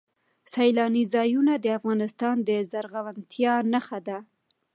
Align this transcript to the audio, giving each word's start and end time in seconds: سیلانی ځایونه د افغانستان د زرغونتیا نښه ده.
سیلانی 0.53 1.03
ځایونه 1.13 1.53
د 1.59 1.65
افغانستان 1.77 2.35
د 2.47 2.49
زرغونتیا 2.71 3.53
نښه 3.73 3.99
ده. 4.07 4.17